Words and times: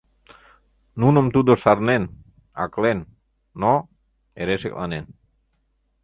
Нуным 0.99 1.27
тудо 1.35 1.51
шарнен, 1.61 2.03
аклен, 2.63 2.99
но... 3.61 3.73
эре 4.39 4.55
шекланен. 4.61 5.05